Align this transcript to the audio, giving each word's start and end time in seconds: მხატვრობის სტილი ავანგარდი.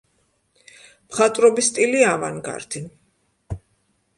მხატვრობის 1.11 1.69
სტილი 1.73 2.01
ავანგარდი. 2.13 2.83